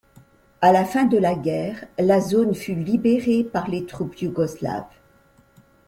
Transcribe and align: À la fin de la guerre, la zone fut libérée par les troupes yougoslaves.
À 0.61 0.71
la 0.71 0.83
fin 0.83 1.05
de 1.05 1.19
la 1.19 1.35
guerre, 1.35 1.85
la 1.99 2.19
zone 2.19 2.55
fut 2.55 2.73
libérée 2.73 3.43
par 3.43 3.67
les 3.69 3.85
troupes 3.85 4.19
yougoslaves. 4.19 4.87